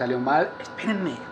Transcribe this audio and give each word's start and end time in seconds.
salió 0.00 0.18
mal. 0.18 0.50
Espérenme, 0.58 1.29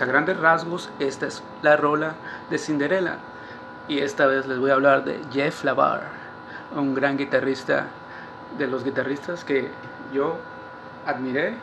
A 0.00 0.06
grandes 0.06 0.38
rasgos, 0.38 0.88
esta 0.98 1.26
es 1.26 1.42
la 1.62 1.76
rola 1.76 2.14
de 2.50 2.58
Cinderella. 2.58 3.16
Y 3.88 3.98
esta 3.98 4.26
vez 4.26 4.46
les 4.46 4.58
voy 4.58 4.70
a 4.70 4.74
hablar 4.74 5.04
de 5.04 5.18
Jeff 5.32 5.64
Lavar, 5.64 6.02
un 6.76 6.94
gran 6.94 7.16
guitarrista, 7.18 7.86
de 8.58 8.66
los 8.66 8.82
guitarristas 8.84 9.44
que 9.44 9.68
yo 10.14 10.36
admiré, 11.06 11.54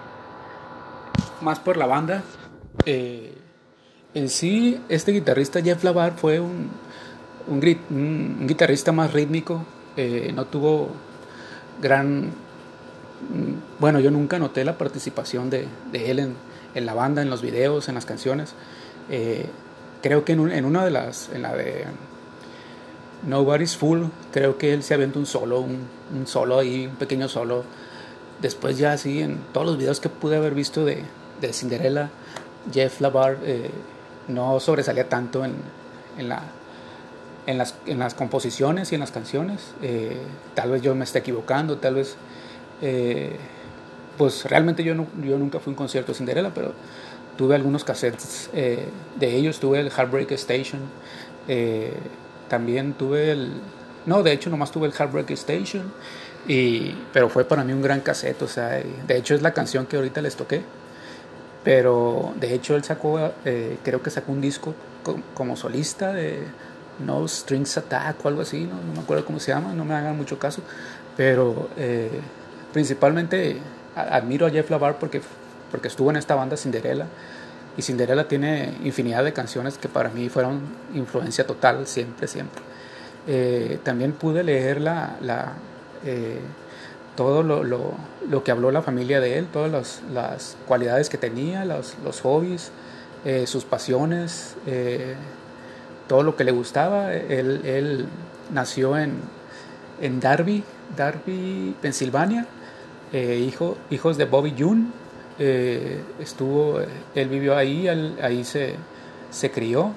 más 1.41 1.59
por 1.59 1.77
la 1.77 1.85
banda. 1.85 2.23
Eh, 2.85 3.33
en 4.13 4.29
sí, 4.29 4.81
este 4.89 5.11
guitarrista 5.11 5.61
Jeff 5.61 5.83
Lavar 5.83 6.13
fue 6.16 6.39
un- 6.39 6.69
un 7.47 8.47
guitarrista 8.47 8.91
más 8.91 9.13
rítmico, 9.13 9.63
eh, 9.95 10.31
no 10.35 10.45
tuvo 10.45 10.89
gran... 11.81 12.25
mm, 12.25 13.79
Bueno, 13.79 13.99
yo 13.99 14.11
nunca 14.11 14.38
noté 14.39 14.63
la 14.66 14.77
participación 14.77 15.49
de, 15.49 15.67
de 15.91 16.11
él 16.11 16.19
en, 16.19 16.35
en 16.78 16.86
la 16.86 16.94
banda, 16.94 17.22
en 17.22 17.30
los 17.30 17.42
videos, 17.42 17.89
en 17.89 17.95
las 17.95 18.06
canciones. 18.06 18.53
Eh, 19.09 19.47
creo 20.02 20.23
que 20.25 20.33
en, 20.33 20.39
un- 20.39 20.52
en 20.52 20.66
una 20.66 20.86
de 20.86 20.92
las, 20.92 21.30
en 21.34 21.42
la 21.42 21.53
de 21.56 21.86
Nobody's 23.25 23.75
Fool, 23.75 24.09
creo 24.31 24.58
que 24.58 24.73
él 24.73 24.84
se 24.84 24.94
aventó 24.94 25.19
un 25.19 25.25
solo, 25.25 25.59
un, 25.59 25.88
un 26.16 26.28
solo 26.28 26.59
ahí, 26.59 26.88
un 26.88 26.95
pequeño 26.95 27.28
solo. 27.28 27.64
Después 28.42 28.78
ya 28.78 28.94
así, 28.94 29.22
en 29.22 29.39
todos 29.53 29.66
los 29.66 29.78
videos 29.78 30.00
que 30.00 30.09
pude 30.09 30.38
haber 30.38 30.53
visto 30.53 30.86
de, 30.86 31.03
de 31.42 31.53
Cinderella, 31.53 32.09
Jeff 32.72 33.02
Lavar 33.02 33.38
eh, 33.44 33.72
no 34.28 34.59
sobresalía 34.59 35.09
tanto 35.09 35.44
en, 35.44 35.56
en, 36.17 36.30
la, 36.30 36.44
en, 37.47 37.58
las, 37.58 37.75
en 37.88 37.97
las 37.97 38.14
composiciones 38.14 38.91
y 38.91 38.95
en 38.95 39.02
las 39.02 39.12
canciones. 39.12 39.73
Eh, 39.81 40.17
tal 40.53 40.72
vez 40.72 40.81
yo 40.84 40.94
me 40.94 41.03
esté 41.06 41.19
equivocando, 41.19 41.78
tal 41.78 41.95
vez... 41.95 42.16
eh, 42.81 43.36
pues 44.17 44.45
realmente 44.45 44.83
yo, 44.83 44.95
no, 44.95 45.07
yo 45.23 45.37
nunca 45.37 45.59
fui 45.59 45.71
a 45.71 45.73
un 45.73 45.75
concierto 45.77 46.11
de 46.11 46.17
Cinderella, 46.17 46.51
pero 46.53 46.73
tuve 47.37 47.55
algunos 47.55 47.83
cassettes 47.83 48.49
eh, 48.53 48.87
de 49.19 49.35
ellos, 49.35 49.59
tuve 49.59 49.79
el 49.79 49.87
Heartbreak 49.91 50.31
Station, 50.31 50.81
eh, 51.47 51.93
también 52.49 52.94
tuve 52.94 53.31
el... 53.31 53.51
No, 54.06 54.23
de 54.23 54.31
hecho 54.31 54.50
nomás 54.50 54.72
tuve 54.72 54.88
el 54.88 54.94
Heartbreak 54.94 55.29
Station, 55.31 55.91
y, 56.47 56.95
pero 57.13 57.29
fue 57.29 57.45
para 57.45 57.63
mí 57.63 57.73
un 57.73 57.81
gran 57.81 58.00
cassette, 58.01 58.41
o 58.41 58.47
sea, 58.47 58.69
de 58.69 59.17
hecho 59.17 59.35
es 59.35 59.41
la 59.41 59.53
canción 59.53 59.85
que 59.85 59.97
ahorita 59.97 60.22
les 60.22 60.35
toqué, 60.35 60.61
pero 61.63 62.33
de 62.39 62.53
hecho 62.53 62.75
él 62.75 62.83
sacó, 62.83 63.19
eh, 63.45 63.77
creo 63.83 64.01
que 64.01 64.09
sacó 64.09 64.31
un 64.31 64.41
disco 64.41 64.73
co- 65.03 65.19
como 65.33 65.56
solista 65.57 66.13
de 66.13 66.44
No 67.06 67.27
Strings 67.27 67.77
Attack 67.77 68.23
o 68.23 68.27
algo 68.29 68.41
así, 68.41 68.63
no, 68.63 68.75
no 68.81 68.94
me 68.94 69.00
acuerdo 69.00 69.25
cómo 69.25 69.39
se 69.39 69.51
llama, 69.51 69.73
no 69.73 69.83
me 69.83 69.94
hagan 69.94 70.16
mucho 70.16 70.39
caso, 70.39 70.61
pero 71.17 71.69
eh, 71.77 72.09
principalmente 72.73 73.57
admiro 74.02 74.46
a 74.46 74.50
Jeff 74.50 74.69
Lavar 74.69 75.00
porque, 75.00 75.22
porque 75.72 75.88
estuvo 75.88 76.09
en 76.09 76.18
esta 76.18 76.35
banda 76.35 76.58
Cinderella 76.58 77.08
y 77.78 77.84
Cinderella 77.84 78.28
tiene 78.28 78.74
infinidad 78.84 79.24
de 79.24 79.34
canciones 79.34 79.78
que 79.78 79.88
para 79.88 80.09
mí 80.09 80.30
fueron 80.30 80.62
influencia 80.96 81.46
total, 81.46 81.85
siempre, 81.85 82.28
siempre. 82.28 82.62
Eh, 83.28 83.80
también 83.84 84.13
pude 84.13 84.44
leer 84.44 84.81
la, 84.81 85.16
la, 85.22 85.53
eh, 86.03 86.40
todo 87.16 87.44
lo, 87.44 87.63
lo, 87.63 87.94
lo 88.28 88.44
que 88.44 88.52
habló 88.52 88.72
la 88.72 88.81
familia 88.81 89.19
de 89.19 89.38
él, 89.38 89.47
todas 89.47 89.72
las, 89.72 90.02
las 90.12 90.57
cualidades 90.68 91.09
que 91.09 91.19
tenía, 91.19 91.66
los, 91.66 91.96
los 92.03 92.22
hobbies, 92.22 92.72
eh, 93.25 93.46
sus 93.46 93.63
pasiones, 93.63 94.56
todo 96.07 96.24
lo 96.24 96.36
que 96.36 96.44
le 96.44 96.52
gustaba. 96.52 97.13
Él, 97.13 97.62
él 97.63 98.07
nació 98.52 98.97
en, 98.97 99.13
en 100.02 100.19
Darby, 100.19 100.63
Darby, 100.96 101.75
Pensilvania, 101.80 102.47
eh, 103.13 103.44
hijo, 103.47 103.78
hijos 103.90 104.18
de 104.18 104.25
Bobby 104.25 104.53
June. 104.57 104.88
Eh, 105.40 106.01
estuvo, 106.19 106.79
él 107.16 107.29
vivió 107.29 107.56
ahí, 107.56 107.88
él- 107.88 108.18
ahí 108.22 108.44
se, 108.44 108.75
se 109.31 109.51
crió. 109.51 109.91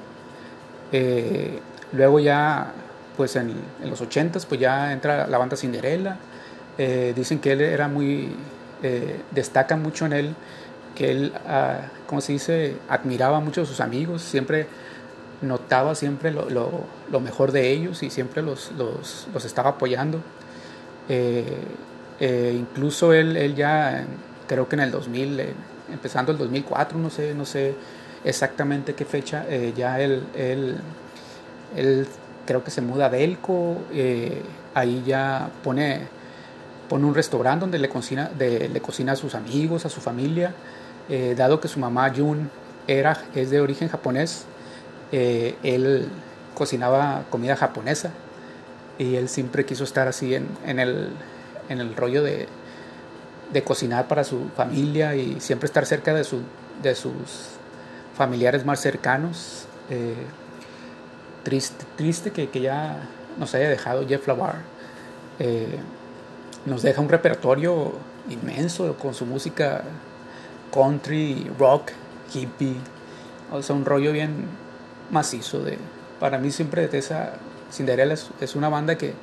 Eh, 0.93 1.59
luego 1.93 2.21
ya, 2.21 2.73
pues 3.17 3.37
en, 3.37 3.53
en 3.83 3.91
los 3.91 4.01
80s, 4.01 4.47
pues 4.47 4.61
ya 4.61 4.93
entra 4.93 5.27
la 5.27 5.39
banda 5.39 5.57
Cinderella. 5.57 6.17
Eh, 6.79 7.13
dicen 7.15 7.39
que 7.41 7.53
él 7.53 7.61
era 7.61 7.89
muy, 7.89 8.31
eh, 8.83 9.21
destaca 9.31 9.77
mucho 9.77 10.07
en 10.07 10.13
él, 10.13 10.35
que 10.95 11.11
él, 11.11 11.33
ah, 11.47 11.81
¿cómo 12.07 12.21
se 12.21 12.33
dice?, 12.33 12.77
admiraba 12.89 13.41
mucho 13.41 13.63
a 13.63 13.67
sus 13.67 13.81
amigos, 13.81 14.23
siempre 14.23 14.67
notaba 15.43 15.95
siempre 15.95 16.31
lo, 16.33 16.51
lo- 16.51 16.85
lo 17.11 17.21
mejor 17.21 17.51
de 17.53 17.71
ellos 17.71 18.03
y 18.03 18.11
siempre 18.11 18.43
los, 18.43 18.73
los, 18.77 19.27
los 19.33 19.45
estaba 19.45 19.71
apoyando. 19.71 20.21
Eh, 21.09 21.45
eh, 22.21 22.55
incluso 22.55 23.15
él, 23.15 23.37
él 23.37 23.55
ya, 23.55 24.05
creo 24.47 24.69
que 24.69 24.77
en 24.77 24.81
el 24.81 24.91
2000, 24.91 25.41
eh, 25.41 25.55
empezando 25.91 26.31
el 26.33 26.39
2004, 26.39 26.99
no 26.99 27.09
sé, 27.09 27.35
no 27.35 27.47
sé 27.47 27.75
exactamente 28.25 28.95
qué 28.95 29.07
fecha, 29.07 29.47
eh, 29.49 29.73
ya 29.75 30.01
él, 30.01 30.23
él, 30.37 30.77
él 31.75 32.07
creo 32.47 32.63
que 32.63 32.71
se 32.71 32.83
muda 32.83 33.07
a 33.07 33.09
Delco, 33.09 33.79
ahí 34.75 35.03
ya 35.07 35.51
pone, 35.65 36.03
pone 36.91 37.07
un 37.07 37.15
restaurante 37.15 37.61
donde 37.61 37.79
le 37.79 37.89
cocina, 37.89 38.31
le 38.39 38.81
cocina 38.81 39.13
a 39.13 39.17
sus 39.17 39.35
amigos, 39.35 39.87
a 39.87 39.89
su 39.89 40.01
familia, 40.01 40.53
dado 41.37 41.61
que 41.61 41.69
su 41.69 41.79
mamá 41.79 42.13
Jun 42.15 42.51
era, 42.87 43.17
es 43.35 43.51
de 43.51 43.61
origen 43.61 43.89
japonés, 43.89 44.47
él 45.13 46.09
cocinaba 46.55 47.25
comida 47.31 47.57
japonesa 47.57 48.11
y 48.99 49.15
él 49.15 49.29
siempre 49.29 49.65
quiso 49.65 49.85
estar 49.85 50.09
así 50.09 50.35
en, 50.35 50.49
en 50.67 50.81
el, 50.81 51.11
en 51.71 51.81
el 51.81 51.97
rollo 51.97 52.23
de, 52.23 52.47
de 53.53 53.65
cocinar 53.65 54.09
para 54.09 54.25
su 54.25 54.49
familia 54.57 55.15
y 55.15 55.41
siempre 55.41 55.67
estar 55.67 55.87
cerca 55.87 56.13
de, 56.13 56.25
su, 56.25 56.43
de 56.83 56.95
sus 56.95 57.57
familiares 58.15 58.67
más 58.67 58.81
cercanos. 58.81 59.65
Eh, 59.89 60.27
triste 61.97 62.33
que, 62.33 62.51
que 62.51 62.61
ya 62.61 63.09
nos 63.39 63.55
haya 63.55 63.71
dejado 63.71 64.07
Jeff 64.07 64.27
Lavar. 64.29 64.57
Eh, 65.39 65.79
nos 66.67 66.83
deja 66.83 67.01
un 67.01 67.09
repertorio 67.09 67.93
inmenso 68.29 68.95
con 68.99 69.15
su 69.15 69.25
música 69.25 69.83
country, 70.73 71.51
rock, 71.59 71.93
hippie, 72.35 72.77
o 73.51 73.63
sea, 73.63 73.75
un 73.75 73.85
rollo 73.85 74.13
bien 74.13 74.45
macizo. 75.11 75.61
De, 75.61 75.79
para 76.19 76.39
mí 76.39 76.51
siempre 76.51 76.89
de 76.89 76.99
esa 76.99 77.33
Cinderella 77.73 78.13
es, 78.13 78.29
es 78.41 78.57
una 78.57 78.69
banda 78.69 78.99
que, 78.99 79.15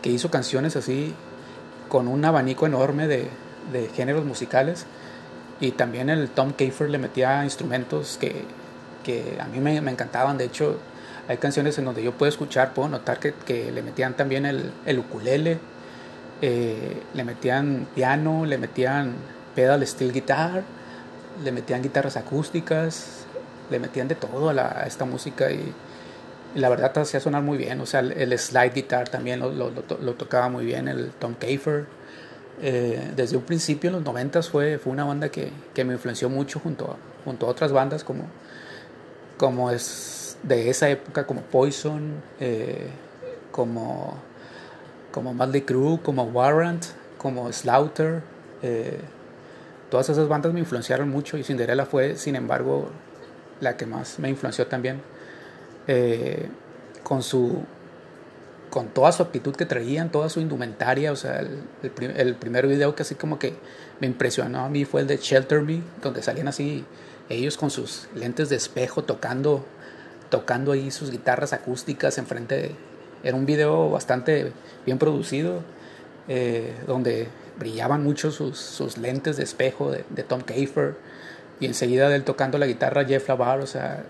que 0.00 0.10
hizo 0.10 0.30
canciones 0.30 0.76
así 0.76 1.14
con 1.88 2.08
un 2.08 2.24
abanico 2.24 2.66
enorme 2.66 3.06
de, 3.06 3.28
de 3.72 3.88
géneros 3.88 4.24
musicales 4.24 4.86
y 5.60 5.72
también 5.72 6.10
el 6.10 6.28
Tom 6.28 6.52
Keifer 6.52 6.88
le 6.88 6.98
metía 6.98 7.44
instrumentos 7.44 8.16
que, 8.20 8.44
que 9.04 9.38
a 9.40 9.46
mí 9.46 9.58
me, 9.58 9.80
me 9.80 9.90
encantaban. 9.90 10.38
De 10.38 10.44
hecho, 10.44 10.78
hay 11.28 11.38
canciones 11.38 11.76
en 11.78 11.84
donde 11.84 12.02
yo 12.02 12.12
puedo 12.12 12.30
escuchar, 12.30 12.74
puedo 12.74 12.88
notar 12.88 13.18
que, 13.18 13.34
que 13.34 13.72
le 13.72 13.82
metían 13.82 14.14
también 14.14 14.46
el, 14.46 14.72
el 14.86 14.98
ukulele, 14.98 15.58
eh, 16.40 17.02
le 17.14 17.24
metían 17.24 17.86
piano, 17.94 18.46
le 18.46 18.58
metían 18.58 19.14
pedal 19.54 19.84
steel 19.86 20.12
guitar, 20.12 20.62
le 21.42 21.52
metían 21.52 21.82
guitarras 21.82 22.16
acústicas, 22.16 23.24
le 23.70 23.78
metían 23.78 24.08
de 24.08 24.14
todo 24.14 24.48
a, 24.48 24.52
la, 24.52 24.68
a 24.68 24.86
esta 24.86 25.04
música 25.04 25.50
y 25.50 25.72
la 26.54 26.68
verdad 26.68 26.96
hacía 26.98 27.20
sonar 27.20 27.42
muy 27.42 27.58
bien. 27.58 27.80
O 27.80 27.86
sea, 27.86 28.00
el, 28.00 28.38
slide 28.38 28.72
guitar 28.74 29.08
también 29.08 29.40
lo, 29.40 29.70
tocaba 30.14 30.48
muy 30.48 30.64
bien, 30.64 30.88
el 30.88 31.10
Tom 31.10 31.34
Keifer. 31.34 31.86
Eh, 32.60 33.12
desde 33.14 33.36
un 33.36 33.44
principio, 33.44 33.88
en 33.88 33.96
los 33.96 34.04
90 34.04 34.42
fue, 34.42 34.78
fue 34.78 34.92
una 34.92 35.04
banda 35.04 35.28
que, 35.28 35.52
que 35.74 35.84
me 35.84 35.94
influenció 35.94 36.28
mucho 36.28 36.58
junto 36.58 36.86
a, 36.90 36.96
junto 37.24 37.46
a 37.46 37.50
otras 37.50 37.70
bandas 37.70 38.02
como, 38.02 38.24
como 39.36 39.70
es 39.70 40.36
de 40.42 40.68
esa 40.70 40.88
época, 40.88 41.26
como 41.26 41.42
Poison, 41.42 42.14
eh, 42.40 42.88
como, 43.52 44.14
como 45.12 45.34
Madley 45.34 45.62
Crew, 45.62 46.00
como 46.02 46.24
Warrant, 46.24 46.84
como 47.16 47.52
Slaughter. 47.52 48.22
Eh, 48.62 49.00
todas 49.90 50.08
esas 50.08 50.28
bandas 50.28 50.52
me 50.52 50.60
influenciaron 50.60 51.08
mucho 51.08 51.36
y 51.36 51.44
Cinderella 51.44 51.86
fue, 51.86 52.16
sin 52.16 52.36
embargo, 52.36 52.88
la 53.60 53.76
que 53.76 53.86
más 53.86 54.18
me 54.18 54.28
influenció 54.28 54.66
también. 54.66 55.00
Eh, 55.88 56.48
con 57.02 57.22
su 57.22 57.64
con 58.70 58.88
toda 58.88 59.10
su 59.12 59.22
actitud 59.22 59.56
que 59.56 59.64
traían, 59.64 60.12
toda 60.12 60.28
su 60.28 60.40
indumentaria, 60.40 61.10
o 61.10 61.16
sea, 61.16 61.40
el, 61.40 61.62
el, 61.82 61.90
prim- 61.90 62.12
el 62.14 62.34
primer 62.34 62.66
video 62.66 62.94
que 62.94 63.02
así 63.02 63.14
como 63.14 63.38
que 63.38 63.54
me 63.98 64.06
impresionó 64.06 64.60
a 64.60 64.68
mí 64.68 64.84
fue 64.84 65.00
el 65.00 65.06
de 65.06 65.16
Shelter 65.16 65.62
Me, 65.62 65.80
donde 66.02 66.22
salían 66.22 66.48
así 66.48 66.84
ellos 67.30 67.56
con 67.56 67.70
sus 67.70 68.08
lentes 68.14 68.50
de 68.50 68.56
espejo 68.56 69.04
tocando, 69.04 69.64
tocando 70.28 70.72
ahí 70.72 70.90
sus 70.90 71.10
guitarras 71.10 71.54
acústicas 71.54 72.18
enfrente. 72.18 72.74
Era 73.22 73.36
un 73.36 73.46
video 73.46 73.88
bastante 73.88 74.52
bien 74.84 74.98
producido, 74.98 75.62
eh, 76.28 76.74
donde 76.86 77.28
brillaban 77.58 78.04
mucho 78.04 78.30
sus, 78.30 78.58
sus 78.58 78.98
lentes 78.98 79.38
de 79.38 79.44
espejo 79.44 79.90
de, 79.90 80.22
Tom 80.22 80.42
Kafer 80.42 80.94
y 81.58 81.64
enseguida 81.66 82.14
él 82.14 82.24
tocando 82.24 82.58
la 82.58 82.66
guitarra 82.66 83.06
Jeff 83.06 83.26
Lavar, 83.28 83.60
o 83.60 83.66
sea, 83.66 84.04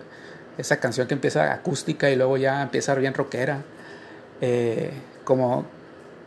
esa 0.59 0.79
canción 0.79 1.07
que 1.07 1.13
empieza 1.13 1.53
acústica 1.53 2.09
y 2.09 2.15
luego 2.15 2.37
ya 2.37 2.61
empieza 2.61 2.93
bien 2.95 3.13
rockera, 3.13 3.61
eh, 4.41 4.91
como 5.23 5.65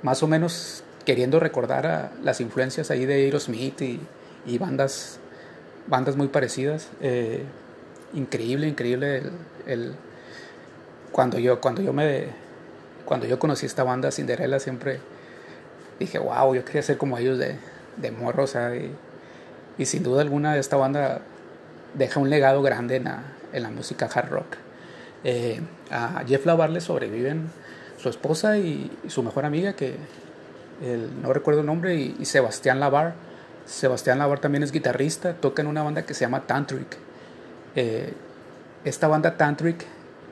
más 0.02 0.22
o 0.22 0.26
menos 0.28 0.82
queriendo 1.04 1.40
recordar 1.40 1.86
a 1.86 2.10
las 2.22 2.40
influencias 2.40 2.90
ahí 2.90 3.06
de 3.06 3.14
Aerosmith 3.14 3.80
y, 3.82 4.00
y 4.46 4.58
bandas, 4.58 5.18
bandas 5.86 6.16
muy 6.16 6.28
parecidas. 6.28 6.88
eh, 7.00 7.42
increíble, 8.14 8.68
increíble 8.68 9.18
el, 9.18 9.30
el- 9.66 9.94
cuando 11.12 11.38
yo 11.38 11.60
cuando 11.60 11.82
yo 11.82 11.92
me 11.92 12.26
cuando 13.04 13.26
yo 13.26 13.38
conocí 13.38 13.66
esta 13.66 13.84
banda 13.84 14.10
Cinderella 14.10 14.58
siempre 14.60 14.98
dije 15.98 16.18
wow 16.18 16.54
yo 16.54 16.64
quería 16.64 16.82
ser 16.82 16.96
como 16.98 17.18
ellos 17.18 17.38
de, 17.38 17.56
de 17.96 18.10
morro 18.10 18.44
o 18.44 18.46
sea, 18.46 18.74
y, 18.76 18.90
y 19.78 19.86
sin 19.86 20.02
duda 20.02 20.22
alguna 20.22 20.56
esta 20.56 20.76
banda 20.76 21.20
deja 21.94 22.18
un 22.20 22.30
legado 22.30 22.62
grande 22.62 22.96
en 22.96 23.04
la, 23.04 23.22
en 23.52 23.62
la 23.62 23.70
música 23.70 24.08
hard 24.12 24.28
rock. 24.30 24.56
Eh, 25.24 25.60
a 25.90 26.24
Jeff 26.26 26.46
Lavar 26.46 26.70
le 26.70 26.80
sobreviven 26.80 27.50
su 27.96 28.08
esposa 28.08 28.58
y, 28.58 28.90
su 29.08 29.22
mejor 29.22 29.44
amiga 29.44 29.74
que 29.74 29.96
no 31.22 31.32
recuerdo 31.32 31.60
el 31.60 31.66
nombre 31.66 31.94
y, 31.94 32.16
y 32.18 32.24
Sebastián 32.24 32.80
Lavar 32.80 33.14
Sebastián 33.64 34.18
Lavar 34.18 34.40
también 34.40 34.62
es 34.62 34.72
guitarrista 34.72 35.34
toca 35.34 35.62
en 35.62 35.68
una 35.68 35.82
banda 35.82 36.02
que 36.02 36.14
se 36.14 36.24
llama 36.24 36.46
Tantric. 36.46 36.96
Eh, 37.76 38.12
esta 38.84 39.08
banda 39.08 39.36
Tantric 39.36 39.84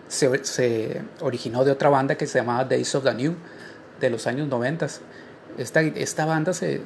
se, 0.08 0.44
se 0.44 1.02
originó 1.20 1.64
de 1.64 1.70
otra 1.70 1.88
banda 1.88 2.16
que 2.16 2.26
se 2.26 2.38
llamaba 2.38 2.64
Days 2.64 2.94
of 2.94 3.04
the 3.04 3.14
New 3.14 3.34
de 4.00 4.10
los 4.10 4.26
años 4.26 4.48
90. 4.48 4.86
Esta, 5.58 5.80
esta 5.80 6.24
banda 6.24 6.52
se, 6.52 6.80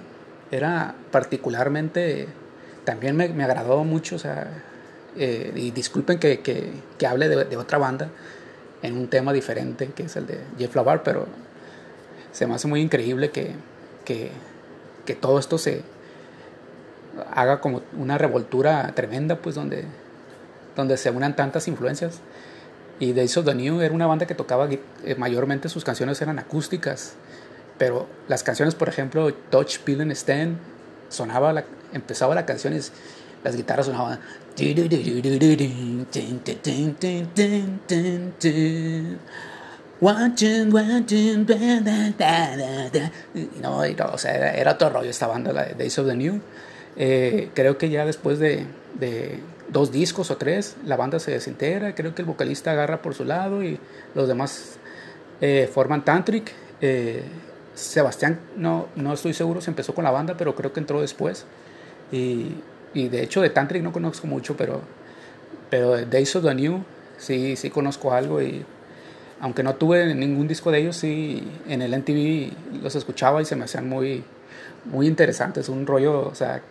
era 0.50 0.94
particularmente, 1.10 2.28
también 2.84 3.16
me, 3.16 3.28
me 3.28 3.44
agradó 3.44 3.84
mucho, 3.84 4.16
eh, 5.16 5.52
y 5.55 5.70
disculpen 5.70 6.19
que, 6.19 6.40
que, 6.40 6.70
que 6.99 7.06
hable 7.06 7.28
de, 7.28 7.44
de, 7.44 7.56
otra 7.56 7.78
banda 7.78 8.11
en 8.82 8.96
un 8.96 9.08
tema 9.08 9.32
diferente, 9.32 9.90
que 9.94 10.05
es 10.05 10.16
el 10.16 10.26
de 10.26 10.40
Jeff 10.58 10.75
Lavar, 10.75 11.02
pero 11.02 11.26
se 12.32 12.46
me 12.46 12.55
hace 12.55 12.69
muy 12.69 12.81
increíble 12.81 13.31
que, 13.31 13.52
que, 14.05 14.31
que 15.06 15.14
todo 15.14 15.38
esto 15.38 15.58
se 15.58 15.82
haga 17.32 17.61
como 17.61 17.82
una 17.96 18.19
revoltura 18.19 18.93
tremenda, 18.94 19.37
pues 19.37 19.55
donde 19.55 19.84
donde 20.76 20.96
se 20.96 21.11
unan 21.11 21.37
tantas 21.37 21.69
influencias. 21.69 22.20
Y 23.00 23.12
Days 23.12 23.37
of 23.37 23.44
the 23.44 23.55
New 23.55 23.81
era 23.81 23.94
una 23.94 24.06
banda 24.06 24.26
que 24.26 24.34
tocaba 24.34 24.69
eh, 24.70 25.14
mayormente 25.17 25.69
sus 25.69 25.84
canciones 25.84 26.20
eran 26.22 26.38
acústicas, 26.38 27.14
pero 27.76 28.06
las 28.28 28.44
canciones, 28.44 28.75
por 28.75 28.88
ejemplo, 28.88 29.32
Touch, 29.50 29.78
Bill 29.84 30.02
and 30.02 30.12
Stan, 30.12 30.58
sonaba 31.08 31.52
la, 31.52 31.64
empezaba 31.93 32.34
la 32.34 32.46
canción 32.46 32.72
y 32.75 32.81
las 33.44 33.56
guitarras 33.56 33.87
sonaban 33.87 34.19
no, 43.62 43.82
no, 43.82 44.12
o 44.12 44.19
sea, 44.19 44.35
era, 44.35 44.55
era 44.55 44.73
otro 44.73 44.91
rollo 44.91 45.11
esta 45.11 45.26
banda, 45.26 45.52
la 45.52 45.64
Days 45.67 45.99
of 45.99 46.06
the 46.06 46.17
New. 46.17 46.41
Eh, 46.96 47.50
creo 47.55 47.79
que 47.79 47.91
ya 47.91 48.05
después 48.05 48.38
de, 48.38 48.67
de 48.99 49.41
dos 49.69 49.91
discos 49.91 50.31
o 50.31 50.37
tres, 50.37 50.76
la 50.85 50.96
banda 50.96 51.19
se 51.19 51.32
desintegra, 51.32 51.94
creo 51.94 52.14
que 52.14 52.23
el 52.23 52.26
vocalista 52.26 52.73
agarra 52.73 53.02
por 53.02 53.14
su 53.14 53.25
lado 53.25 53.62
y 53.62 53.81
los 54.14 54.29
demás 54.29 54.79
eh, 55.41 55.69
forman 55.73 56.05
Tantric. 56.05 56.52
Eh, 56.81 57.23
Sebastián, 57.75 58.38
no, 58.56 58.87
no 58.94 59.12
estoy 59.12 59.35
seguro 59.35 59.61
si 59.61 59.69
empezó 59.69 59.94
con 59.94 60.05
la 60.05 60.12
banda, 60.12 60.37
pero 60.37 60.55
creo 60.55 60.73
que 60.73 60.79
entró 60.79 61.00
después. 61.00 61.44
Y, 62.12 62.52
y 62.94 63.08
de 63.08 63.23
hecho 63.23 63.43
de 63.43 63.50
Tantric 63.50 63.82
no 63.82 63.93
conozco 63.93 64.26
mucho, 64.26 64.56
pero, 64.56 64.81
pero 65.69 65.93
de 65.96 66.06
Days 66.06 66.35
of 66.37 66.44
the 66.44 66.55
New 66.55 66.82
sí, 67.19 67.56
sí 67.56 67.70
conozco 67.70 68.12
algo 68.12 68.41
y 68.41 68.64
aunque 69.41 69.62
no 69.62 69.75
tuve 69.75 70.14
ningún 70.14 70.49
disco 70.49 70.70
de 70.70 70.79
ellos, 70.79 70.96
sí 70.96 71.46
en 71.69 71.82
el 71.82 71.93
NTV 71.93 72.82
los 72.82 72.94
escuchaba 72.94 73.43
y 73.43 73.44
se 73.44 73.56
me 73.56 73.64
hacían 73.64 73.88
muy, 73.88 74.25
muy 74.85 75.06
interesantes, 75.06 75.69
un 75.69 75.87
rollo, 75.87 76.29
o 76.29 76.35
sea, 76.35 76.62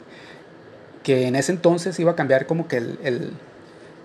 que 1.03 1.27
en 1.27 1.35
ese 1.35 1.51
entonces 1.51 1.99
iba 1.99 2.13
a 2.13 2.15
cambiar 2.15 2.47
como 2.47 2.67
que 2.67 2.77
el, 2.77 2.99
el 3.03 3.31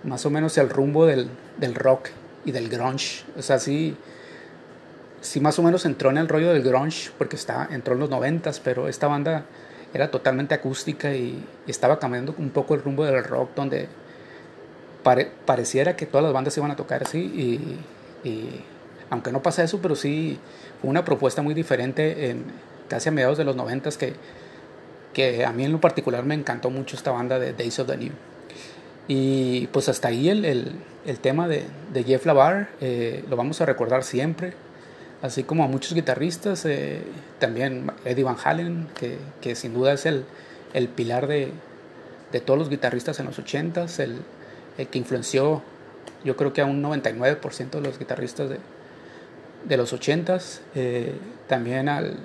más 0.03 0.25
o 0.25 0.29
menos 0.29 0.57
el 0.57 0.69
rumbo 0.69 1.05
del, 1.05 1.29
del, 1.57 1.75
rock 1.75 2.09
y 2.45 2.51
del 2.51 2.69
grunge. 2.69 3.23
O 3.37 3.41
sea, 3.41 3.59
sí, 3.59 3.95
sí 5.21 5.39
más 5.39 5.57
o 5.59 5.63
menos 5.63 5.85
entró 5.85 6.09
en 6.09 6.17
el 6.17 6.27
rollo 6.27 6.53
del 6.53 6.61
grunge 6.61 7.11
porque 7.17 7.37
está, 7.37 7.67
entró 7.71 7.93
en 7.93 8.01
los 8.01 8.09
noventas, 8.09 8.59
pero 8.59 8.87
esta 8.87 9.07
banda 9.07 9.45
era 9.93 10.11
totalmente 10.11 10.53
acústica 10.55 11.13
y, 11.13 11.43
estaba 11.67 11.99
cambiando 11.99 12.33
un 12.37 12.49
poco 12.49 12.73
el 12.75 12.81
rumbo 12.81 13.05
del 13.05 13.23
rock 13.23 13.51
donde 13.55 13.87
pare, 15.03 15.31
pareciera 15.45 15.95
que 15.95 16.05
todas 16.05 16.23
las 16.23 16.33
bandas 16.33 16.57
iban 16.57 16.71
a 16.71 16.75
tocar 16.75 17.03
así 17.03 17.19
y, 17.19 18.27
y 18.27 18.61
aunque 19.09 19.31
no 19.31 19.41
pasa 19.43 19.63
eso, 19.63 19.79
pero 19.81 19.95
sí 19.95 20.39
fue 20.81 20.89
una 20.89 21.05
propuesta 21.05 21.41
muy 21.41 21.53
diferente 21.53 22.31
en 22.31 22.45
casi 22.87 23.09
a 23.09 23.11
mediados 23.11 23.37
de 23.37 23.43
los 23.43 23.55
noventas 23.55 23.97
que 23.97 24.13
que 25.13 25.45
a 25.45 25.51
mí 25.51 25.65
en 25.65 25.71
lo 25.71 25.81
particular 25.81 26.23
me 26.23 26.35
encantó 26.35 26.69
mucho 26.69 26.95
esta 26.95 27.11
banda 27.11 27.39
de 27.39 27.53
Days 27.53 27.79
of 27.79 27.87
the 27.87 27.97
New. 27.97 28.11
Y 29.07 29.67
pues 29.67 29.89
hasta 29.89 30.09
ahí 30.09 30.29
el, 30.29 30.45
el, 30.45 30.71
el 31.05 31.19
tema 31.19 31.47
de, 31.47 31.65
de, 31.91 32.03
Jeff 32.03 32.25
Lavar 32.25 32.69
eh, 32.79 33.23
lo 33.27 33.35
vamos 33.35 33.59
a 33.59 33.65
recordar 33.65 34.03
siempre, 34.03 34.53
así 35.21 35.43
como 35.43 35.63
a 35.63 35.67
muchos 35.67 35.93
guitarristas, 35.93 36.65
eh, 36.65 37.03
también 37.39 37.91
Eddie 38.05 38.23
Van 38.23 38.37
Halen, 38.43 38.87
que, 39.41 39.55
sin 39.55 39.73
duda 39.73 39.93
es 39.93 40.05
el, 40.05 40.25
el 40.73 40.87
pilar 40.87 41.27
de, 41.27 41.51
de, 42.31 42.39
todos 42.39 42.57
los 42.57 42.69
guitarristas 42.69 43.19
en 43.19 43.25
los 43.25 43.39
80s, 43.39 43.99
el, 43.99 44.17
el, 44.77 44.87
que 44.87 44.97
influenció 44.97 45.61
yo 46.23 46.35
creo 46.35 46.51
que 46.51 46.61
a 46.61 46.65
un 46.65 46.83
99% 46.83 47.69
de 47.69 47.81
los 47.81 47.97
guitarristas 47.97 48.49
de, 48.49 48.59
de 49.65 49.77
los 49.77 49.93
80s, 49.93 50.59
eh, 50.75 51.13
también 51.47 51.89
al... 51.89 52.17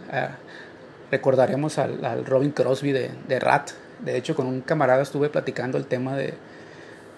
Recordaremos 1.10 1.78
al, 1.78 2.26
Robin 2.26 2.50
Crosby 2.50 2.90
de, 2.90 3.10
de, 3.28 3.38
Rat. 3.38 3.70
De 4.00 4.16
hecho, 4.16 4.34
con 4.34 4.46
un 4.46 4.62
camarada 4.62 5.02
estuve 5.02 5.28
platicando 5.28 5.78
el 5.78 5.86
tema 5.86 6.16
de, 6.16 6.34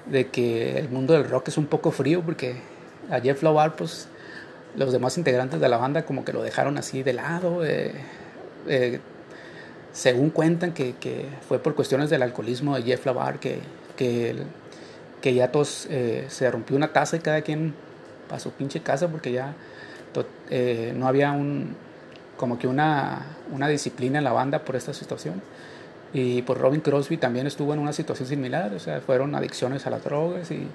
de, 0.05 0.27
que 0.27 0.79
el 0.79 0.91
mundo 0.91 1.15
del 1.15 1.27
rock 1.27 1.49
es 1.49 1.57
un 1.57 1.65
poco 1.65 1.93
frío 1.93 2.21
porque 2.21 2.57
a 3.11 3.21
Jeff 3.21 3.43
Lavar, 3.43 3.75
pues 3.75 4.09
los 4.77 4.93
demás 4.93 5.17
integrantes 5.19 5.61
de 5.61 5.69
la 5.69 5.79
banda 5.79 6.05
como 6.05 6.25
que 6.25 6.33
lo 6.33 6.43
dejaron 6.43 6.79
así 6.79 7.03
de 7.03 7.13
lado. 7.15 7.65
Eh, 7.65 7.93
eh, 8.69 9.01
según 9.93 10.31
cuentan 10.31 10.73
que, 10.73 10.95
fue 11.49 11.59
por 11.59 11.75
cuestiones 11.75 12.11
del 12.11 12.23
alcoholismo 12.23 12.77
de 12.77 12.83
Jeff 12.83 13.07
Lavar 13.07 13.41
que, 13.41 13.61
que, 13.97 15.35
ya 15.35 15.51
todos 15.51 15.89
eh, 15.91 16.27
se 16.29 16.49
rompió 16.51 16.77
una 16.77 16.93
taza 16.93 17.17
y 17.17 17.21
cada 17.21 17.41
quien 17.41 17.75
a 18.31 18.39
su 18.39 18.53
pinche 18.53 18.81
casa 18.81 19.09
porque 19.09 19.33
ya 19.33 19.55
no 20.95 21.09
había 21.09 21.33
un, 21.33 21.75
como 22.37 22.59
que 22.59 22.69
una, 22.69 23.27
una 23.51 23.69
disciplina 23.69 24.19
en 24.19 24.25
la 24.25 24.33
banda 24.33 24.61
por 24.61 24.77
esta 24.77 24.93
situación. 24.93 25.41
Y 26.13 26.43
pues 26.43 26.59
Robin 26.59 26.81
Crosby 26.81 27.17
también 27.17 27.47
estuvo 27.47 27.73
en 27.73 27.81
una 27.81 27.93
situación 27.93 28.29
similar, 28.29 28.73
o 28.75 28.79
sea, 28.79 29.01
fueron 29.01 29.35
adicciones 29.35 29.87
a 29.87 29.91
las 29.91 30.05
drogas 30.05 30.51
y, 30.51 30.69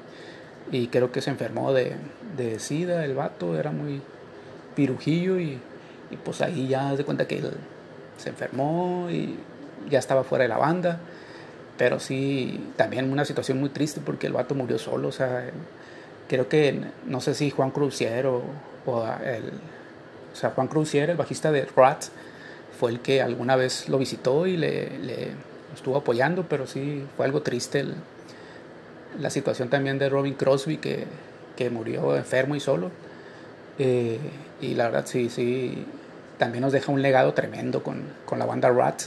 y 0.72 0.88
creo 0.88 1.12
que 1.12 1.22
se 1.22 1.30
enfermó 1.30 1.74
de, 1.74 1.96
de, 2.38 2.60
sida, 2.60 3.06
el 3.06 3.15
vato 3.15 3.58
era 3.58 3.72
muy 3.72 4.01
pirujillo 4.75 5.39
y, 5.39 5.60
y 6.10 6.18
pues 6.24 6.41
ahí 6.41 6.68
ya 6.68 6.96
se 6.96 7.03
cuenta 7.03 7.27
que 7.27 7.39
él 7.39 7.51
se 8.18 8.30
enfermó 8.30 9.08
y 9.10 9.36
ya 9.89 10.00
estaba 10.00 10.24
fuera 10.24 10.44
de 10.44 10.50
la 10.50 10.58
banda, 10.58 11.00
pero 11.77 12.00
sí, 12.00 12.72
también 12.75 13.12
una 13.12 13.25
situación 13.25 13.60
muy 13.60 13.70
triste 13.70 14.01
porque 14.06 14.27
el 14.27 14.34
vato 14.34 14.56
murió 14.56 14.77
solo, 14.77 15.08
o 15.08 15.12
sea, 15.12 15.50
creo 16.30 16.48
que 16.48 16.80
no 17.06 17.22
sé 17.22 17.34
si 17.34 17.50
Juan 17.50 17.72
Crucier 17.72 18.27
o, 18.27 18.44
o 18.86 19.06
el, 19.24 19.46
o 20.32 20.36
sea, 20.36 20.51
Juan 20.51 20.68
Crucier, 20.68 21.10
el 21.10 21.18
bajista 21.18 21.51
de 21.51 21.65
Rat, 21.75 22.06
fue 22.80 22.91
el 22.91 23.00
que 23.00 23.22
alguna 23.22 23.56
vez 23.56 23.89
lo 23.89 23.98
visitó 23.98 24.48
y 24.48 24.58
le, 24.58 24.98
le 25.00 25.32
estuvo 25.74 25.98
apoyando, 25.98 26.46
pero 26.48 26.68
sí 26.68 27.06
fue 27.18 27.25
algo 27.25 27.41
triste 27.41 27.82
el, 27.82 27.96
la 29.20 29.30
situación 29.30 29.70
también 29.70 30.00
de 30.00 30.10
Robin 30.10 30.34
Crosby, 30.34 30.77
que, 30.77 31.06
que 31.56 31.70
murió 31.70 32.15
enfermo 32.15 32.56
y 32.56 32.60
solo. 32.60 32.91
Eh, 33.80 34.20
y 34.62 34.75
la 34.75 34.86
verdad, 34.86 35.06
sí, 35.06 35.30
sí, 35.30 35.86
también 36.38 36.62
nos 36.62 36.74
deja 36.74 36.91
un 36.91 37.01
legado 37.01 37.34
tremendo 37.34 37.84
con, 37.84 38.03
con 38.25 38.39
la 38.39 38.46
banda 38.46 38.70
Rat, 38.70 39.03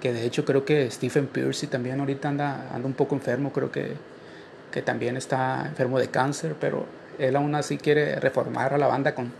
que 0.00 0.12
de 0.12 0.24
hecho 0.24 0.44
creo 0.44 0.64
que 0.64 0.90
Stephen 0.90 1.26
Piercy 1.26 1.66
también 1.66 2.00
ahorita 2.00 2.28
anda, 2.28 2.68
anda 2.74 2.86
un 2.86 2.94
poco 2.94 3.14
enfermo, 3.14 3.52
creo 3.52 3.70
que, 3.70 3.94
que 4.70 4.82
también 4.82 5.16
está 5.16 5.66
enfermo 5.66 5.98
de 5.98 6.08
cáncer, 6.08 6.56
pero 6.60 6.86
él 7.18 7.36
aún 7.36 7.54
así 7.54 7.78
quiere 7.78 8.16
reformar 8.16 8.74
a 8.74 8.78
la 8.78 8.86
banda 8.88 9.14
con 9.14 9.32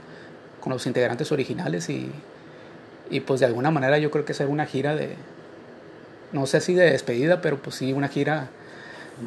con 0.62 0.72
los 0.72 0.86
integrantes 0.86 1.32
originales 1.32 1.90
y, 1.90 2.10
y 3.10 3.20
pues 3.20 3.40
de 3.40 3.46
alguna 3.46 3.70
manera 3.72 3.98
yo 3.98 4.10
creo 4.10 4.24
que 4.24 4.32
ser 4.32 4.46
una 4.46 4.64
gira 4.64 4.94
de, 4.94 5.16
no 6.32 6.46
sé 6.46 6.60
si 6.60 6.72
de 6.72 6.90
despedida, 6.92 7.42
pero 7.42 7.60
pues 7.60 7.76
sí 7.76 7.92
una 7.92 8.08
gira 8.08 8.48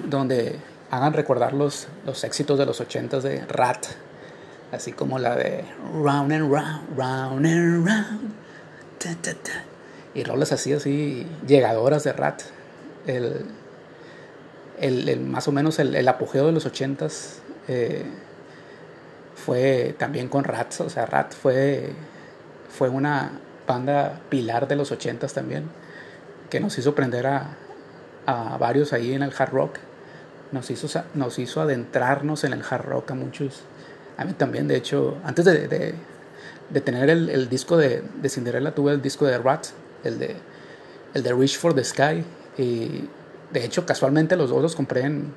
donde 0.07 0.59
hagan 0.91 1.13
recordar 1.13 1.53
los, 1.53 1.87
éxitos 2.23 2.57
de 2.57 2.65
los 2.65 2.79
ochentas 2.81 3.23
de 3.23 3.45
Rat, 3.45 3.85
así 4.71 4.91
como 4.91 5.19
la 5.19 5.35
de 5.35 5.65
Round 5.93 6.31
and 6.31 6.51
Round, 6.51 6.97
Round 6.97 7.45
and 7.45 7.87
Round, 7.87 8.35
y 10.13 10.23
rolas 10.23 10.51
así, 10.51 10.73
así, 10.73 11.27
llegadoras 11.45 12.03
de 12.03 12.13
Rat. 12.13 12.41
El, 13.05 13.45
el, 14.79 15.09
el 15.09 15.19
más 15.21 15.47
o 15.47 15.51
menos 15.51 15.79
el, 15.79 15.95
el, 15.95 16.07
apogeo 16.07 16.47
de 16.47 16.51
los 16.51 16.65
ochentas 16.65 17.39
eh, 17.67 18.03
fue 19.35 19.95
también 19.97 20.27
con 20.27 20.43
Rat, 20.43 20.79
o 20.81 20.89
sea, 20.89 21.05
Rat 21.05 21.33
fue, 21.33 21.91
fue 22.69 22.89
una 22.89 23.39
banda 23.67 24.21
pilar 24.29 24.67
de 24.67 24.75
los 24.75 24.91
ochentas 24.91 25.33
también, 25.33 25.69
que 26.49 26.59
nos 26.59 26.77
hizo 26.77 26.91
aprender 26.91 27.27
a, 27.27 27.57
a 28.25 28.58
varios 28.58 28.94
ahí 28.94 29.13
en 29.13 29.24
el 29.24 29.32
hard 29.38 29.51
rock 29.51 29.77
nos 30.51 30.70
hizo, 30.72 30.88
nos 31.13 31.39
hizo 31.39 31.62
adentrarnos 31.62 32.44
en 32.44 32.53
el 32.53 32.62
hard 32.67 32.86
rock 32.86 33.12
a 33.12 33.15
muchos. 33.15 33.62
A 34.17 34.25
mí 34.25 34.34
también, 34.34 34.67
de 34.67 34.77
hecho, 34.77 35.17
antes 35.24 35.46
de, 35.46 35.67
de, 35.67 35.96
de 36.70 36.82
tener 36.82 37.10
el, 37.10 37.29
el, 37.29 37.50
disco 37.50 37.77
de, 37.77 38.01
de 38.22 38.29
Cinderella, 38.29 38.74
tuve 38.74 38.94
el 38.94 39.01
disco 39.01 39.25
de 39.25 39.38
Rat, 39.38 39.67
el 40.03 40.20
de, 40.20 40.36
el 41.13 41.24
de 41.24 41.34
Reach 41.34 41.58
for 41.58 41.74
the 41.74 41.84
Sky. 41.84 42.24
Y 42.58 43.10
de 43.51 43.65
hecho, 43.65 43.86
casualmente 43.86 44.36
los 44.36 44.50
dos 44.50 44.62
los 44.62 44.75
compré 44.75 45.01
en... 45.01 45.34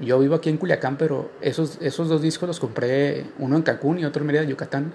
Yo 0.00 0.18
vivo 0.18 0.36
aquí 0.36 0.48
en 0.48 0.56
Culiacán, 0.56 0.96
pero 0.96 1.30
esos, 1.42 1.76
esos 1.82 2.08
dos 2.08 2.22
discos 2.22 2.46
los 2.46 2.58
compré, 2.58 3.26
uno 3.38 3.56
en 3.56 3.62
Cancún 3.62 3.98
y 3.98 4.06
otro 4.06 4.22
en 4.22 4.28
Mérida, 4.28 4.44
Yucatán. 4.44 4.92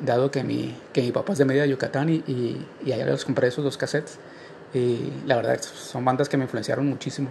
Dado 0.00 0.30
que 0.30 0.44
mi, 0.44 0.76
que 0.92 1.12
papá 1.12 1.32
es 1.32 1.38
de 1.38 1.44
Mérida, 1.44 1.66
Yucatán, 1.66 2.08
y, 2.08 2.22
y, 2.28 2.66
y 2.84 2.92
allá 2.92 3.06
los 3.06 3.24
compré 3.24 3.48
esos 3.48 3.64
dos 3.64 3.76
cassettes. 3.76 4.18
Y 4.74 5.12
la 5.26 5.36
verdad, 5.36 5.60
son 5.60 6.04
bandas 6.04 6.28
que 6.28 6.36
me 6.36 6.44
influenciaron 6.44 6.86
muchísimo. 6.86 7.28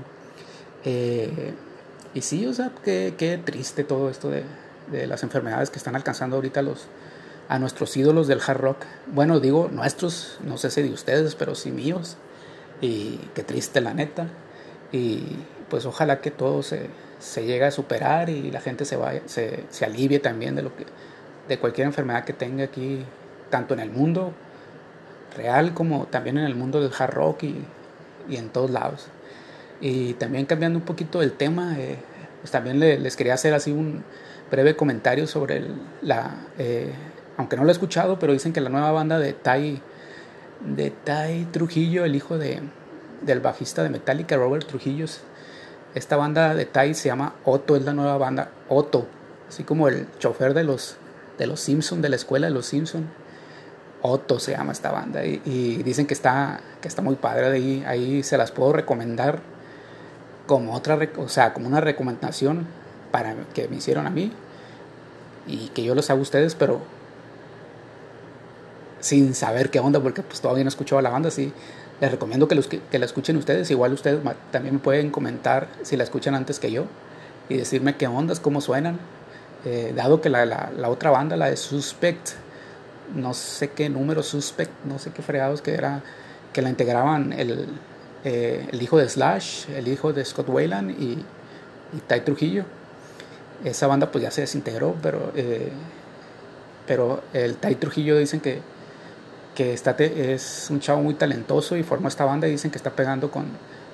Eh, 0.86 1.54
y 2.14 2.22
sí, 2.22 2.46
o 2.46 2.54
sea, 2.54 2.72
qué, 2.84 3.16
qué 3.18 3.38
triste 3.38 3.84
todo 3.84 4.10
esto 4.10 4.30
de, 4.30 4.44
de, 4.92 5.08
las 5.08 5.24
enfermedades 5.24 5.70
que 5.70 5.78
están 5.78 5.96
alcanzando 5.96 6.36
ahorita 6.36 6.62
los, 6.62 6.88
a 7.48 7.58
nuestros 7.58 7.96
ídolos 7.98 8.28
del 8.28 8.42
hard 8.46 8.60
rock. 8.60 8.78
Bueno, 9.08 9.40
digo 9.40 9.70
nuestros, 9.72 10.40
no 10.44 10.58
sé 10.58 10.70
si 10.70 10.82
de 10.82 10.92
ustedes, 10.92 11.36
pero 11.36 11.56
sí 11.56 11.72
míos. 11.72 12.18
Y 12.80 13.18
qué 13.34 13.44
triste 13.44 13.82
la 13.82 13.94
neta. 13.94 14.28
Y 14.92 15.38
pues 15.70 15.86
ojalá 15.86 16.22
que 16.22 16.32
todo 16.32 16.64
se, 16.64 16.90
se 17.20 17.46
llegue 17.46 17.66
a 17.66 17.72
superar 17.72 18.30
y 18.30 18.52
la 18.52 18.62
gente 18.62 18.86
se, 18.86 18.98
vaya, 18.98 19.22
se, 19.26 19.64
se 19.70 19.86
alivie 19.86 20.20
también 20.20 20.56
de, 20.56 20.64
lo 20.64 20.76
que, 20.76 20.86
de 21.48 21.60
cualquier 21.60 21.88
enfermedad 21.88 22.26
que 22.26 22.34
tenga 22.34 22.66
aquí, 22.66 23.06
tanto 23.50 23.74
en 23.74 23.80
el 23.80 23.90
mundo 23.90 24.34
real 25.36 25.74
como 25.74 26.06
también 26.06 26.38
en 26.38 26.46
el 26.46 26.56
mundo 26.56 26.82
del 26.82 26.92
hard 26.98 27.14
rock 27.14 27.44
y, 27.44 27.66
y 28.30 28.38
en 28.38 28.50
todos 28.50 28.70
lados. 28.70 29.08
Y 29.80 30.14
también 30.14 30.46
cambiando 30.46 30.78
un 30.80 30.86
poquito 30.86 31.22
el 31.22 31.34
tema, 31.34 31.76
eh, 31.80 31.98
pues 32.42 32.52
también 32.52 32.80
le, 32.80 33.00
les 33.00 33.16
quería 33.16 33.34
hacer 33.34 33.54
así 33.54 33.72
un 33.72 34.04
breve 34.52 34.76
comentario 34.76 35.26
sobre 35.28 35.58
el, 35.58 35.76
la, 36.02 36.36
eh, 36.58 36.92
aunque 37.38 37.56
no 37.56 37.64
lo 37.64 37.70
he 37.70 37.72
escuchado, 37.72 38.20
pero 38.20 38.34
dicen 38.34 38.54
que 38.54 38.62
la 38.62 38.70
nueva 38.70 38.92
banda 38.92 39.18
de 39.18 39.34
Tai, 39.34 39.82
de 40.60 40.92
Tai 40.92 41.46
Trujillo, 41.46 42.06
el 42.06 42.16
hijo 42.16 42.38
de, 42.38 42.62
del 43.22 43.40
bajista 43.40 43.82
de 43.84 43.90
Metallica, 43.90 44.36
Robert 44.36 44.68
Trujillo, 44.68 45.06
esta 45.96 46.16
banda 46.16 46.54
de 46.54 46.66
Tai 46.66 46.94
se 46.94 47.10
llama 47.10 47.36
Otto, 47.44 47.76
es 47.76 47.84
la 47.84 47.94
nueva 47.94 48.18
banda, 48.18 48.52
Otto, 48.70 49.08
así 49.50 49.64
como 49.64 49.88
el 49.88 50.08
chofer 50.20 50.54
de 50.54 50.64
los, 50.64 50.98
de 51.38 51.48
los 51.48 51.60
Simpson, 51.60 52.02
de 52.02 52.10
la 52.10 52.16
escuela 52.16 52.48
de 52.48 52.54
los 52.54 52.66
Simpson. 52.68 53.10
Otto 54.02 54.40
se 54.40 54.52
llama 54.52 54.72
esta 54.72 54.92
banda 54.92 55.24
y, 55.24 55.82
dicen 55.84 56.08
que 56.08 56.14
está, 56.14 56.60
que 56.82 56.88
está 56.88 57.02
muy 57.02 57.16
padre 57.16 57.50
de 57.52 57.58
ahí, 57.58 57.84
ahí 57.86 58.24
se 58.24 58.38
las 58.38 58.52
puedo 58.52 58.74
recomendar 58.74 59.40
como 60.48 60.74
otra, 60.76 61.00
o 61.18 61.30
sea, 61.30 61.54
como 61.54 61.68
una 61.68 61.82
recomendación 61.82 62.68
para 63.12 63.36
que 63.54 63.68
me 63.68 63.78
hicieron 63.78 64.08
a 64.08 64.10
mí 64.10 64.32
y 65.48 65.68
que 65.70 65.84
yo 65.84 65.96
los 65.96 66.10
hago 66.10 66.20
a 66.20 66.24
ustedes, 66.24 66.56
pero 66.56 66.82
sin 69.00 69.34
saber 69.36 69.70
qué 69.70 69.80
onda, 69.80 70.00
porque 70.00 70.22
pues 70.24 70.42
todavía 70.42 70.64
no 70.64 70.68
he 70.68 70.74
escuchado 70.74 71.00
a 71.00 71.02
la 71.02 71.10
banda, 71.10 71.32
sí, 71.32 71.54
les 72.00 72.12
recomiendo 72.12 72.48
que, 72.48 72.56
los, 72.56 72.68
que, 72.68 72.80
que 72.80 73.00
la 73.00 73.06
escuchen 73.06 73.38
ustedes, 73.38 73.70
igual 73.70 73.94
ustedes 73.94 74.20
también 74.52 74.76
me 74.76 74.82
pueden 74.82 75.12
comentar 75.12 75.68
si 75.84 75.98
la 75.98 76.04
escuchan 76.04 76.34
antes 76.34 76.60
que 76.60 76.72
yo 76.72 76.86
y 77.50 77.58
decirme 77.58 77.96
qué 77.96 78.08
ondas, 78.08 78.40
cómo 78.40 78.62
suenan, 78.62 79.00
eh, 79.66 79.94
dado 79.96 80.22
que 80.22 80.30
la, 80.30 80.46
la, 80.46 80.72
la, 80.76 80.90
otra 80.90 81.12
banda, 81.12 81.36
la 81.36 81.50
de 81.50 81.58
Suspect, 81.58 82.32
no 83.16 83.34
sé 83.34 83.70
qué 83.72 83.90
número 83.90 84.24
Suspect, 84.24 84.72
no 84.86 85.00
sé 85.00 85.12
qué 85.12 85.22
fregados 85.22 85.62
que 85.62 85.74
era, 85.74 86.04
que 86.54 86.62
la 86.62 86.70
integraban 86.70 87.34
el, 87.34 87.68
eh, 88.24 88.68
el 88.72 88.82
hijo 88.82 88.98
de 88.98 89.08
Slash, 89.08 89.70
el 89.70 89.88
hijo 89.88 90.14
de 90.14 90.24
Scott 90.26 90.50
Wayland 90.50 90.92
y, 90.92 91.24
y 91.94 92.00
Ty 92.08 92.22
Trujillo. 92.22 92.66
Esa 93.64 93.88
banda 93.88 94.12
pues 94.12 94.24
ya 94.24 94.32
se 94.32 94.42
desintegró, 94.42 94.96
pero, 95.02 95.32
eh, 95.36 95.72
pero 96.88 97.24
el 97.34 97.56
Ty 97.56 97.76
Trujillo 97.76 98.18
dicen 98.18 98.40
que, 98.40 98.60
que 99.56 99.74
está 99.74 99.92
es 99.92 100.68
un 100.70 100.80
chavo 100.80 101.02
muy 101.02 101.14
talentoso 101.14 101.78
y 101.78 101.84
formó 101.84 102.08
esta 102.08 102.26
banda 102.26 102.48
y 102.48 102.52
dicen 102.52 102.72
que 102.72 102.78
está 102.78 102.92
pegando 102.92 103.30
con, 103.30 103.46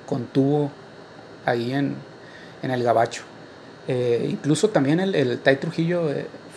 con 0.06 0.24
tubo 0.26 0.70
ahí 1.44 1.72
en, 1.72 1.96
en 2.62 2.70
el 2.70 2.82
gabacho. 2.82 3.22
Eh, 3.86 4.26
incluso 4.30 4.70
también 4.70 5.00
el, 5.00 5.14
el 5.14 5.38
Ty 5.38 5.56
Trujillo 5.56 6.08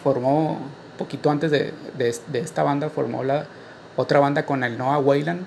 formó, 0.04 0.60
poquito 1.04 1.30
antes 1.30 1.52
de, 1.52 1.74
de, 1.98 2.40
esta 2.40 2.64
banda, 2.64 2.90
formó 2.90 3.24
la 3.24 3.46
otra 3.96 4.20
banda 4.20 4.46
con 4.46 4.64
el 4.64 4.78
Noah 4.78 5.00
Wayland 5.00 5.46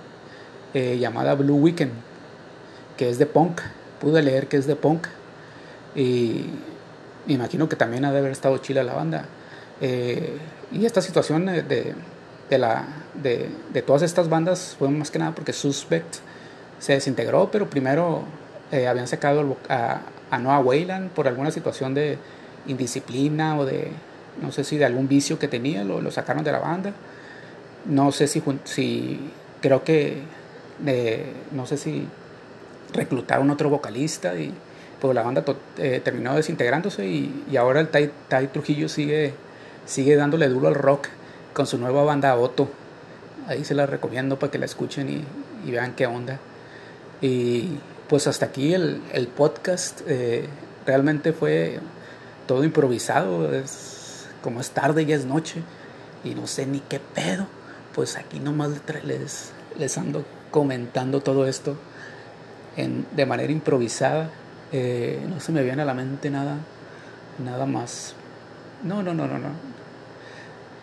eh, 0.74 0.98
llamada 0.98 1.34
Blue 1.34 1.56
Weekend 1.56 1.92
que 2.96 3.08
es 3.08 3.18
de 3.18 3.26
punk. 3.26 3.60
Pude 4.00 4.22
leer 4.22 4.48
que 4.48 4.56
es 4.56 4.66
de 4.66 4.76
punk. 4.76 5.06
Y 5.94 6.46
imagino 7.26 7.68
que 7.68 7.76
también 7.76 8.04
ha 8.04 8.12
de 8.12 8.18
haber 8.18 8.32
estado 8.32 8.58
chila 8.58 8.82
la 8.82 8.94
banda. 8.94 9.26
Eh, 9.80 10.38
y 10.72 10.84
esta 10.86 11.00
situación 11.00 11.46
de, 11.46 11.94
de, 12.50 12.58
la, 12.58 12.86
de, 13.14 13.48
de, 13.72 13.82
todas 13.82 14.02
estas 14.02 14.28
bandas 14.28 14.76
fue 14.78 14.88
más 14.88 15.10
que 15.10 15.18
nada 15.18 15.34
porque 15.34 15.52
Suspect 15.52 16.16
se 16.78 16.94
desintegró, 16.94 17.50
pero 17.50 17.68
primero 17.68 18.22
eh, 18.70 18.86
habían 18.86 19.08
sacado 19.08 19.56
a, 19.68 20.00
a, 20.30 20.38
Noah 20.38 20.60
Wayland 20.60 21.10
por 21.10 21.28
alguna 21.28 21.50
situación 21.50 21.94
de 21.94 22.18
indisciplina 22.66 23.58
o 23.58 23.64
de, 23.64 23.90
no 24.40 24.52
sé 24.52 24.64
si 24.64 24.76
de 24.76 24.84
algún 24.84 25.08
vicio 25.08 25.38
que 25.38 25.48
tenía, 25.48 25.84
lo, 25.84 26.10
sacaron 26.10 26.44
de 26.44 26.52
la 26.52 26.58
banda. 26.58 26.92
No 27.86 28.12
sé 28.12 28.26
si, 28.26 28.42
si 28.64 29.20
creo 29.60 29.84
que, 29.84 30.22
eh, 30.86 31.32
no 31.52 31.66
sé 31.66 31.76
si 31.76 32.06
reclutaron 32.92 33.50
otro 33.50 33.68
vocalista 33.70 34.34
y 34.36 34.52
pues 35.00 35.14
la 35.14 35.22
banda 35.22 35.44
eh, 35.78 36.00
terminó 36.02 36.34
desintegrándose 36.34 37.06
y, 37.06 37.56
ahora 37.56 37.80
el 37.80 37.88
Tai, 37.88 38.10
tai, 38.28 38.46
Trujillo 38.48 38.88
sigue, 38.88 39.34
sigue 39.84 40.16
dándole 40.16 40.48
duro 40.48 40.68
al 40.68 40.74
rock 40.74 41.08
con 41.52 41.66
su 41.66 41.78
nueva 41.78 42.04
banda 42.04 42.36
Otto. 42.36 42.68
Ahí 43.46 43.64
se 43.64 43.74
la 43.74 43.86
recomiendo 43.86 44.38
para 44.38 44.50
que 44.50 44.58
la 44.58 44.64
escuchen 44.64 45.08
y, 45.10 45.70
vean 45.70 45.94
qué 45.94 46.06
onda. 46.06 46.38
Y 47.20 47.78
pues 48.08 48.26
hasta 48.26 48.46
aquí 48.46 48.74
el, 48.74 49.00
el 49.12 49.28
podcast 49.28 50.00
eh, 50.06 50.46
realmente 50.86 51.32
fue 51.32 51.80
todo 52.46 52.64
improvisado. 52.64 53.50
Como 54.44 54.60
es 54.60 54.72
tarde, 54.72 55.06
ya 55.06 55.16
es 55.16 55.24
noche 55.24 55.62
y 56.22 56.34
no 56.34 56.46
sé 56.46 56.66
ni 56.66 56.80
qué 56.80 57.00
pedo. 57.00 57.46
Pues 57.94 58.16
aquí 58.16 58.40
nomás 58.40 58.72
les, 59.02 59.52
les 59.78 59.96
ando 59.96 60.26
comentando 60.50 61.22
todo 61.22 61.46
esto 61.46 61.78
en, 62.76 63.06
de 63.16 63.24
manera 63.24 63.50
improvisada. 63.50 64.28
Eh, 64.70 65.24
no 65.30 65.40
se 65.40 65.50
me 65.50 65.62
viene 65.62 65.80
a 65.80 65.86
la 65.86 65.94
mente 65.94 66.28
nada, 66.28 66.58
nada 67.42 67.64
más. 67.64 68.14
No, 68.82 69.02
no, 69.02 69.14
no, 69.14 69.26
no, 69.26 69.38
no. 69.38 69.48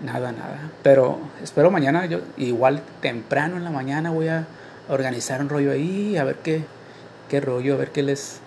Nada, 0.04 0.32
nada. 0.32 0.72
Pero 0.82 1.20
espero 1.44 1.70
mañana, 1.70 2.08
yo 2.08 2.22
igual 2.38 2.82
temprano 3.00 3.58
en 3.58 3.64
la 3.64 3.70
mañana 3.70 4.10
voy 4.10 4.30
a 4.30 4.48
organizar 4.90 5.40
un 5.40 5.50
rollo 5.50 5.72
ahí, 5.72 6.18
a 6.18 6.24
ver 6.24 6.38
qué, 6.38 6.64
qué 7.30 7.40
rollo, 7.40 7.76
a 7.76 7.78
ver 7.78 7.92
qué 7.92 8.02
les, 8.02 8.40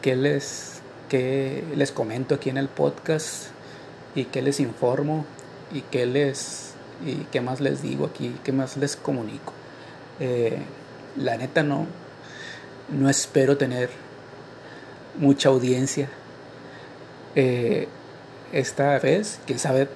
qué 0.00 0.16
les, 0.16 0.80
qué 1.10 1.62
les 1.76 1.92
comento 1.92 2.36
aquí 2.36 2.48
en 2.48 2.56
el 2.56 2.68
podcast 2.68 3.50
y 4.14 4.24
qué 4.24 4.42
les 4.42 4.60
informo 4.60 5.24
y 5.72 5.82
qué 5.82 6.06
les, 6.06 6.74
y 7.04 7.24
qué 7.30 7.40
más 7.40 7.60
les 7.60 7.82
digo 7.82 8.06
aquí, 8.06 8.34
qué 8.44 8.52
más 8.52 8.76
les 8.76 8.96
comunico. 8.96 9.52
Eh, 10.18 10.58
la 11.16 11.36
neta 11.36 11.62
no, 11.62 11.86
no 12.88 13.08
espero 13.08 13.56
tener 13.56 13.90
mucha 15.18 15.48
audiencia 15.48 16.08
eh, 17.36 17.88
esta 18.52 18.98
vez, 18.98 19.40
quién 19.46 19.58
sabe 19.58 19.88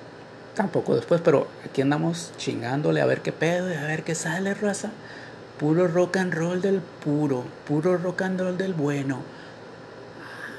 tampoco 0.54 0.94
después, 0.94 1.20
pero 1.20 1.48
aquí 1.64 1.82
andamos 1.82 2.32
chingándole 2.36 3.00
a 3.00 3.06
ver 3.06 3.20
qué 3.22 3.32
pedo, 3.32 3.66
a 3.66 3.86
ver 3.86 4.04
qué 4.04 4.14
sale, 4.14 4.54
raza. 4.54 4.90
Puro 5.58 5.86
rock 5.86 6.16
and 6.16 6.34
roll 6.34 6.60
del 6.60 6.80
puro, 6.80 7.44
puro 7.66 7.96
rock 7.96 8.22
and 8.22 8.40
roll 8.40 8.56
del 8.56 8.74
bueno. 8.74 9.22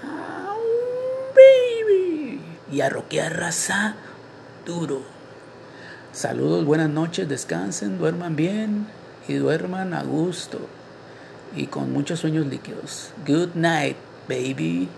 Oh, 0.03 1.33
baby. 1.35 2.41
Y 2.75 2.81
a 2.81 2.89
rockear 2.89 3.39
raza 3.39 3.95
duro. 4.65 5.01
Saludos, 6.11 6.65
buenas 6.65 6.89
noches, 6.89 7.29
descansen, 7.29 7.97
duerman 7.97 8.35
bien 8.35 8.87
y 9.29 9.35
duerman 9.35 9.93
a 9.93 10.03
gusto 10.03 10.59
y 11.55 11.67
con 11.67 11.93
muchos 11.93 12.19
sueños 12.19 12.47
líquidos. 12.47 13.11
Good 13.25 13.55
night, 13.55 13.95
baby. 14.27 14.89